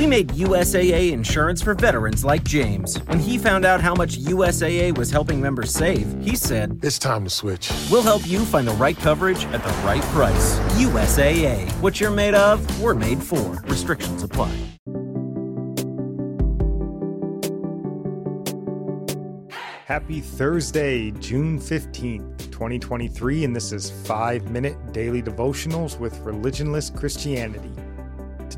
We 0.00 0.06
made 0.06 0.28
USAA 0.28 1.12
insurance 1.12 1.60
for 1.60 1.74
veterans 1.74 2.24
like 2.24 2.42
James. 2.42 2.96
When 3.02 3.18
he 3.18 3.36
found 3.36 3.66
out 3.66 3.82
how 3.82 3.94
much 3.94 4.18
USAA 4.18 4.96
was 4.96 5.10
helping 5.10 5.42
members 5.42 5.74
save, 5.74 6.06
he 6.22 6.36
said, 6.36 6.80
It's 6.82 6.98
time 6.98 7.24
to 7.24 7.28
switch. 7.28 7.70
We'll 7.90 8.00
help 8.00 8.26
you 8.26 8.46
find 8.46 8.66
the 8.66 8.72
right 8.72 8.96
coverage 8.96 9.44
at 9.44 9.62
the 9.62 9.68
right 9.84 10.00
price. 10.04 10.58
USAA. 10.78 11.70
What 11.82 12.00
you're 12.00 12.10
made 12.10 12.32
of, 12.32 12.80
we're 12.80 12.94
made 12.94 13.22
for. 13.22 13.62
Restrictions 13.66 14.22
apply. 14.22 14.56
Happy 19.84 20.20
Thursday, 20.22 21.10
June 21.10 21.58
15th, 21.60 22.50
2023, 22.50 23.44
and 23.44 23.54
this 23.54 23.70
is 23.70 23.90
5 24.06 24.50
Minute 24.50 24.78
Daily 24.94 25.20
Devotionals 25.20 25.98
with 25.98 26.14
Religionless 26.20 26.96
Christianity. 26.96 27.74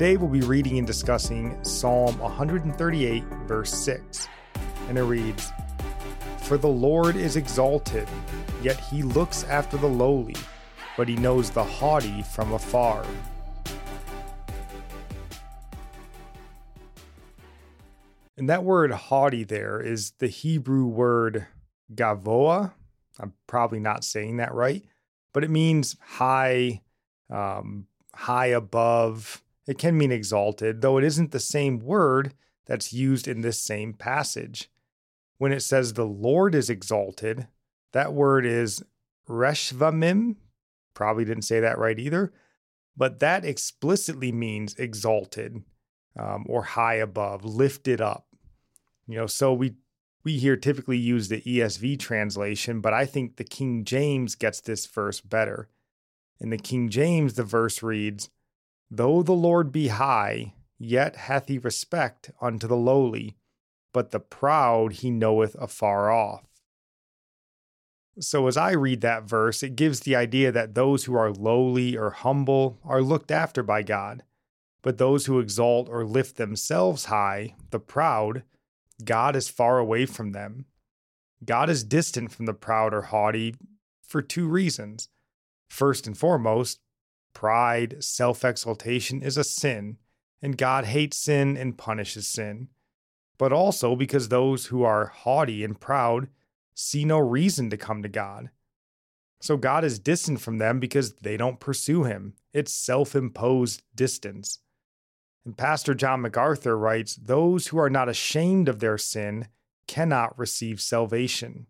Today 0.00 0.16
we'll 0.16 0.30
be 0.30 0.40
reading 0.40 0.78
and 0.78 0.86
discussing 0.86 1.62
Psalm 1.62 2.18
138, 2.20 3.22
verse 3.46 3.70
6, 3.70 4.28
and 4.88 4.96
it 4.96 5.02
reads 5.02 5.52
For 6.38 6.56
the 6.56 6.68
Lord 6.68 7.16
is 7.16 7.36
exalted, 7.36 8.08
yet 8.62 8.80
he 8.80 9.02
looks 9.02 9.44
after 9.44 9.76
the 9.76 9.86
lowly, 9.86 10.36
but 10.96 11.06
he 11.06 11.16
knows 11.16 11.50
the 11.50 11.62
haughty 11.62 12.22
from 12.22 12.54
afar. 12.54 13.04
And 18.38 18.48
that 18.48 18.64
word 18.64 18.92
haughty 18.92 19.44
there 19.44 19.82
is 19.82 20.12
the 20.12 20.28
Hebrew 20.28 20.86
word 20.86 21.46
gavoa. 21.94 22.72
I'm 23.18 23.34
probably 23.46 23.80
not 23.80 24.04
saying 24.04 24.38
that 24.38 24.54
right, 24.54 24.82
but 25.34 25.44
it 25.44 25.50
means 25.50 25.98
high, 26.00 26.80
um, 27.28 27.86
high 28.14 28.46
above. 28.46 29.42
It 29.70 29.78
can 29.78 29.96
mean 29.96 30.10
exalted, 30.10 30.80
though 30.80 30.98
it 30.98 31.04
isn't 31.04 31.30
the 31.30 31.38
same 31.38 31.78
word 31.78 32.34
that's 32.66 32.92
used 32.92 33.28
in 33.28 33.42
this 33.42 33.60
same 33.60 33.92
passage. 33.92 34.68
When 35.38 35.52
it 35.52 35.60
says 35.60 35.92
the 35.92 36.04
Lord 36.04 36.56
is 36.56 36.68
exalted, 36.68 37.46
that 37.92 38.12
word 38.12 38.44
is 38.44 38.82
reshvamim. 39.28 40.34
Probably 40.92 41.24
didn't 41.24 41.44
say 41.44 41.60
that 41.60 41.78
right 41.78 42.00
either, 42.00 42.32
but 42.96 43.20
that 43.20 43.44
explicitly 43.44 44.32
means 44.32 44.74
exalted 44.74 45.62
um, 46.18 46.46
or 46.48 46.64
high 46.64 46.96
above, 46.96 47.44
lifted 47.44 48.00
up. 48.00 48.26
You 49.06 49.18
know, 49.18 49.28
so 49.28 49.54
we 49.54 49.76
we 50.24 50.38
here 50.38 50.56
typically 50.56 50.98
use 50.98 51.28
the 51.28 51.42
ESV 51.42 52.00
translation, 52.00 52.80
but 52.80 52.92
I 52.92 53.06
think 53.06 53.36
the 53.36 53.44
King 53.44 53.84
James 53.84 54.34
gets 54.34 54.60
this 54.60 54.84
verse 54.86 55.20
better. 55.20 55.68
In 56.40 56.50
the 56.50 56.58
King 56.58 56.88
James, 56.88 57.34
the 57.34 57.44
verse 57.44 57.84
reads, 57.84 58.30
Though 58.90 59.22
the 59.22 59.32
Lord 59.32 59.70
be 59.70 59.88
high, 59.88 60.54
yet 60.78 61.14
hath 61.14 61.48
he 61.48 61.58
respect 61.58 62.30
unto 62.40 62.66
the 62.66 62.76
lowly, 62.76 63.36
but 63.92 64.10
the 64.10 64.20
proud 64.20 64.94
he 64.94 65.10
knoweth 65.10 65.54
afar 65.56 66.10
off. 66.10 66.46
So, 68.18 68.48
as 68.48 68.56
I 68.56 68.72
read 68.72 69.00
that 69.02 69.22
verse, 69.22 69.62
it 69.62 69.76
gives 69.76 70.00
the 70.00 70.16
idea 70.16 70.50
that 70.50 70.74
those 70.74 71.04
who 71.04 71.14
are 71.14 71.30
lowly 71.30 71.96
or 71.96 72.10
humble 72.10 72.78
are 72.84 73.00
looked 73.00 73.30
after 73.30 73.62
by 73.62 73.82
God, 73.82 74.24
but 74.82 74.98
those 74.98 75.26
who 75.26 75.38
exalt 75.38 75.88
or 75.88 76.04
lift 76.04 76.36
themselves 76.36 77.06
high, 77.06 77.54
the 77.70 77.78
proud, 77.78 78.42
God 79.04 79.36
is 79.36 79.48
far 79.48 79.78
away 79.78 80.06
from 80.06 80.32
them. 80.32 80.66
God 81.44 81.70
is 81.70 81.84
distant 81.84 82.32
from 82.32 82.46
the 82.46 82.54
proud 82.54 82.92
or 82.92 83.02
haughty 83.02 83.54
for 84.02 84.20
two 84.20 84.48
reasons. 84.48 85.08
First 85.68 86.06
and 86.06 86.18
foremost, 86.18 86.80
pride, 87.32 88.02
self 88.02 88.44
exaltation 88.44 89.22
is 89.22 89.36
a 89.36 89.44
sin, 89.44 89.98
and 90.42 90.56
God 90.56 90.84
hates 90.86 91.16
sin 91.16 91.56
and 91.56 91.78
punishes 91.78 92.26
sin. 92.26 92.68
But 93.38 93.52
also 93.52 93.96
because 93.96 94.28
those 94.28 94.66
who 94.66 94.82
are 94.82 95.06
haughty 95.06 95.64
and 95.64 95.80
proud 95.80 96.28
see 96.74 97.04
no 97.04 97.18
reason 97.18 97.70
to 97.70 97.76
come 97.76 98.02
to 98.02 98.08
God. 98.08 98.50
So 99.40 99.56
God 99.56 99.84
is 99.84 99.98
distant 99.98 100.40
from 100.40 100.58
them 100.58 100.80
because 100.80 101.14
they 101.14 101.36
don't 101.36 101.60
pursue 101.60 102.04
Him. 102.04 102.34
It's 102.52 102.72
self 102.72 103.14
imposed 103.14 103.82
distance. 103.94 104.58
And 105.44 105.56
Pastor 105.56 105.94
John 105.94 106.20
MacArthur 106.20 106.76
writes 106.76 107.16
Those 107.16 107.68
who 107.68 107.78
are 107.78 107.90
not 107.90 108.08
ashamed 108.08 108.68
of 108.68 108.80
their 108.80 108.98
sin 108.98 109.48
cannot 109.86 110.38
receive 110.38 110.80
salvation. 110.80 111.66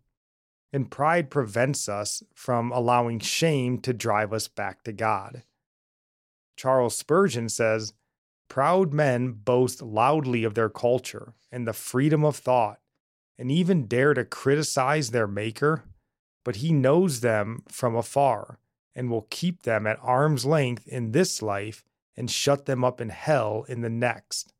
And 0.73 0.91
pride 0.91 1.29
prevents 1.29 1.89
us 1.89 2.23
from 2.33 2.71
allowing 2.71 3.19
shame 3.19 3.79
to 3.79 3.93
drive 3.93 4.33
us 4.33 4.47
back 4.47 4.83
to 4.83 4.93
God. 4.93 5.43
Charles 6.61 6.95
Spurgeon 6.95 7.49
says 7.49 7.93
Proud 8.47 8.93
men 8.93 9.31
boast 9.31 9.81
loudly 9.81 10.43
of 10.43 10.53
their 10.53 10.69
culture 10.69 11.33
and 11.51 11.67
the 11.67 11.73
freedom 11.73 12.23
of 12.23 12.35
thought, 12.35 12.79
and 13.39 13.51
even 13.51 13.87
dare 13.87 14.13
to 14.13 14.23
criticize 14.23 15.09
their 15.09 15.25
Maker, 15.25 15.85
but 16.45 16.57
he 16.57 16.71
knows 16.71 17.21
them 17.21 17.63
from 17.67 17.95
afar 17.95 18.59
and 18.93 19.09
will 19.09 19.25
keep 19.31 19.63
them 19.63 19.87
at 19.87 19.97
arm's 20.03 20.45
length 20.45 20.87
in 20.87 21.13
this 21.13 21.41
life 21.41 21.83
and 22.15 22.29
shut 22.29 22.67
them 22.67 22.83
up 22.83 23.01
in 23.01 23.09
hell 23.09 23.65
in 23.67 23.81
the 23.81 23.89
next. 23.89 24.53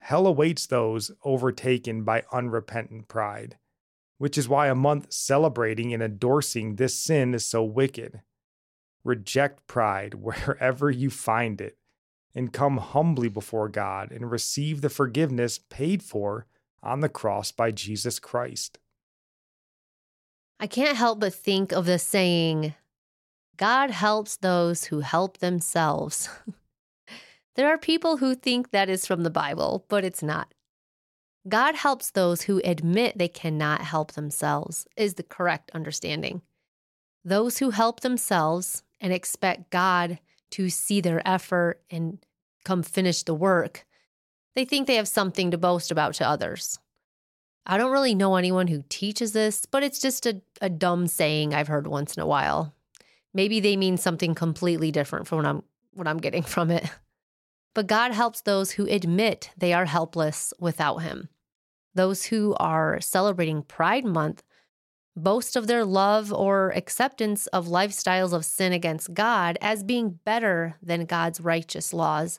Hell 0.00 0.26
awaits 0.26 0.66
those 0.66 1.10
overtaken 1.24 2.04
by 2.04 2.22
unrepentant 2.30 3.08
pride, 3.08 3.56
which 4.18 4.36
is 4.36 4.46
why 4.46 4.68
a 4.68 4.74
month 4.74 5.10
celebrating 5.10 5.94
and 5.94 6.02
endorsing 6.02 6.76
this 6.76 7.02
sin 7.02 7.32
is 7.32 7.46
so 7.46 7.64
wicked. 7.64 8.20
Reject 9.06 9.68
pride 9.68 10.14
wherever 10.20 10.90
you 10.90 11.10
find 11.10 11.60
it, 11.60 11.78
and 12.34 12.52
come 12.52 12.78
humbly 12.78 13.28
before 13.28 13.68
God 13.68 14.10
and 14.10 14.28
receive 14.28 14.80
the 14.80 14.90
forgiveness 14.90 15.60
paid 15.70 16.02
for 16.02 16.46
on 16.82 17.00
the 17.00 17.08
cross 17.08 17.52
by 17.52 17.70
Jesus 17.70 18.18
Christ. 18.18 18.80
I 20.58 20.66
can't 20.66 20.96
help 20.96 21.20
but 21.20 21.34
think 21.34 21.70
of 21.70 21.86
the 21.86 22.00
saying, 22.00 22.74
God 23.56 23.90
helps 23.90 24.38
those 24.38 24.86
who 24.86 25.00
help 25.00 25.38
themselves. 25.38 26.28
there 27.54 27.68
are 27.68 27.78
people 27.78 28.16
who 28.16 28.34
think 28.34 28.72
that 28.72 28.88
is 28.88 29.06
from 29.06 29.22
the 29.22 29.30
Bible, 29.30 29.84
but 29.88 30.04
it's 30.04 30.22
not. 30.22 30.52
God 31.48 31.76
helps 31.76 32.10
those 32.10 32.42
who 32.42 32.60
admit 32.64 33.18
they 33.18 33.28
cannot 33.28 33.82
help 33.82 34.12
themselves, 34.12 34.88
is 34.96 35.14
the 35.14 35.22
correct 35.22 35.70
understanding. 35.74 36.42
Those 37.24 37.58
who 37.58 37.70
help 37.70 38.00
themselves 38.00 38.82
and 39.00 39.12
expect 39.12 39.70
God 39.70 40.18
to 40.50 40.70
see 40.70 41.00
their 41.00 41.26
effort 41.26 41.82
and 41.90 42.18
come 42.64 42.82
finish 42.82 43.22
the 43.22 43.34
work, 43.34 43.86
they 44.54 44.64
think 44.64 44.86
they 44.86 44.96
have 44.96 45.08
something 45.08 45.50
to 45.50 45.58
boast 45.58 45.90
about 45.90 46.14
to 46.14 46.28
others. 46.28 46.78
I 47.66 47.76
don't 47.76 47.92
really 47.92 48.14
know 48.14 48.36
anyone 48.36 48.68
who 48.68 48.84
teaches 48.88 49.32
this, 49.32 49.66
but 49.66 49.82
it's 49.82 49.98
just 49.98 50.24
a, 50.24 50.40
a 50.60 50.70
dumb 50.70 51.08
saying 51.08 51.52
I've 51.52 51.68
heard 51.68 51.86
once 51.86 52.16
in 52.16 52.22
a 52.22 52.26
while. 52.26 52.74
Maybe 53.34 53.60
they 53.60 53.76
mean 53.76 53.96
something 53.96 54.34
completely 54.34 54.92
different 54.92 55.26
from 55.26 55.38
what 55.38 55.46
I'm 55.46 55.62
what 55.92 56.06
I'm 56.06 56.18
getting 56.18 56.42
from 56.54 56.70
it. 56.70 56.88
But 57.74 57.86
God 57.86 58.12
helps 58.12 58.40
those 58.40 58.72
who 58.72 58.86
admit 58.86 59.50
they 59.56 59.72
are 59.72 59.84
helpless 59.84 60.54
without 60.58 60.98
him. 60.98 61.28
Those 61.94 62.24
who 62.24 62.54
are 62.58 63.00
celebrating 63.00 63.62
Pride 63.62 64.04
Month 64.04 64.42
boast 65.16 65.56
of 65.56 65.66
their 65.66 65.84
love 65.84 66.32
or 66.32 66.70
acceptance 66.72 67.46
of 67.48 67.66
lifestyles 67.66 68.32
of 68.32 68.44
sin 68.44 68.72
against 68.72 69.14
God 69.14 69.56
as 69.60 69.82
being 69.82 70.20
better 70.24 70.76
than 70.82 71.06
God's 71.06 71.40
righteous 71.40 71.92
laws 71.94 72.38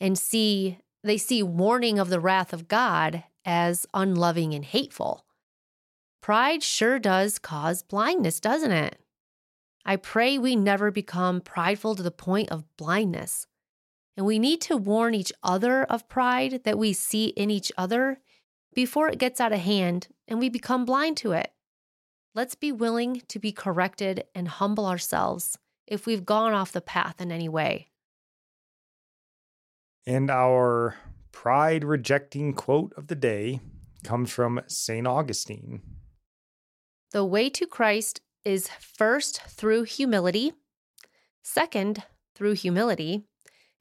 and 0.00 0.18
see 0.18 0.78
they 1.02 1.18
see 1.18 1.42
warning 1.42 1.98
of 1.98 2.08
the 2.08 2.20
wrath 2.20 2.54
of 2.54 2.66
God 2.66 3.24
as 3.44 3.86
unloving 3.92 4.54
and 4.54 4.64
hateful. 4.64 5.26
Pride 6.22 6.62
sure 6.62 6.98
does 6.98 7.38
cause 7.38 7.82
blindness, 7.82 8.40
doesn't 8.40 8.72
it? 8.72 8.98
I 9.84 9.96
pray 9.96 10.38
we 10.38 10.56
never 10.56 10.90
become 10.90 11.42
prideful 11.42 11.94
to 11.96 12.02
the 12.02 12.10
point 12.10 12.50
of 12.50 12.64
blindness. 12.78 13.46
And 14.16 14.24
we 14.24 14.38
need 14.38 14.62
to 14.62 14.78
warn 14.78 15.14
each 15.14 15.32
other 15.42 15.84
of 15.84 16.08
pride 16.08 16.62
that 16.64 16.78
we 16.78 16.94
see 16.94 17.26
in 17.26 17.50
each 17.50 17.70
other 17.76 18.20
before 18.74 19.08
it 19.08 19.18
gets 19.18 19.40
out 19.40 19.52
of 19.52 19.60
hand 19.60 20.08
and 20.26 20.38
we 20.38 20.48
become 20.48 20.86
blind 20.86 21.18
to 21.18 21.32
it. 21.32 21.52
Let's 22.34 22.56
be 22.56 22.72
willing 22.72 23.22
to 23.28 23.38
be 23.38 23.52
corrected 23.52 24.24
and 24.34 24.48
humble 24.48 24.86
ourselves 24.86 25.56
if 25.86 26.04
we've 26.04 26.24
gone 26.24 26.52
off 26.52 26.72
the 26.72 26.80
path 26.80 27.20
in 27.20 27.30
any 27.30 27.48
way. 27.48 27.90
And 30.04 30.30
our 30.30 30.96
pride 31.30 31.84
rejecting 31.84 32.52
quote 32.52 32.92
of 32.96 33.06
the 33.06 33.14
day 33.14 33.60
comes 34.02 34.32
from 34.32 34.60
St. 34.66 35.06
Augustine. 35.06 35.82
The 37.12 37.24
way 37.24 37.48
to 37.50 37.66
Christ 37.66 38.20
is 38.44 38.68
first 38.68 39.40
through 39.42 39.84
humility, 39.84 40.52
second, 41.42 42.02
through 42.34 42.54
humility, 42.54 43.22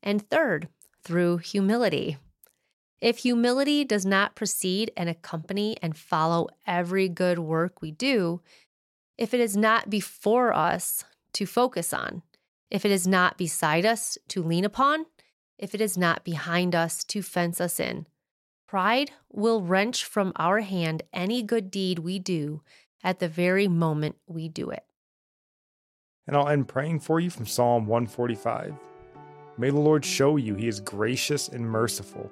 and 0.04 0.30
third, 0.30 0.70
through 1.04 1.38
humility. 1.38 2.18
If 3.04 3.18
humility 3.18 3.84
does 3.84 4.06
not 4.06 4.34
precede 4.34 4.90
and 4.96 5.10
accompany 5.10 5.76
and 5.82 5.94
follow 5.94 6.48
every 6.66 7.10
good 7.10 7.38
work 7.38 7.82
we 7.82 7.92
do, 7.92 8.40
if 9.18 9.34
it 9.34 9.42
is 9.42 9.58
not 9.58 9.90
before 9.90 10.54
us 10.54 11.04
to 11.34 11.46
focus 11.46 11.92
on, 11.92 12.22
if 12.72 12.86
it 12.86 12.92
is 12.92 13.06
not 13.06 13.38
beside 13.38 13.86
us 13.86 14.18
to 14.30 14.42
lean 14.42 14.64
upon, 14.64 15.06
if 15.60 15.76
it 15.76 15.82
is 15.82 15.98
not 15.98 16.24
behind 16.24 16.74
us 16.74 17.04
to 17.04 17.22
fence 17.22 17.60
us 17.60 17.78
in. 17.78 18.08
Pride 18.70 19.12
will 19.30 19.62
wrench 19.62 20.06
from 20.06 20.32
our 20.38 20.62
hand 20.62 21.04
any 21.12 21.44
good 21.44 21.70
deed 21.70 22.00
we 22.00 22.20
do 22.20 22.62
at 23.04 23.20
the 23.20 23.28
very 23.28 23.68
moment 23.68 24.16
we 24.28 24.48
do 24.48 24.70
it. 24.70 24.86
And 26.26 26.38
I'll 26.38 26.48
end 26.48 26.70
praying 26.70 27.02
for 27.02 27.20
you 27.20 27.30
from 27.30 27.48
Psalm 27.48 27.86
145. 27.86 28.74
May 29.58 29.72
the 29.72 29.76
Lord 29.76 30.06
show 30.06 30.38
you 30.38 30.56
he 30.56 30.70
is 30.70 30.80
gracious 30.80 31.50
and 31.50 31.70
merciful, 31.70 32.32